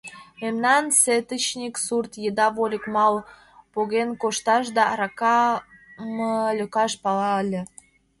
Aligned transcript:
Мемнан 0.41 0.85
сетычник 1.01 1.75
сурт 1.85 2.11
еда 2.29 2.47
вольык-мал 2.55 3.15
поген 3.73 4.09
кошташ 4.21 4.65
да 4.77 4.83
аракам 4.91 5.61
лӧкаш 6.57 6.91
пала 7.03 7.31
ыле. 7.41 7.61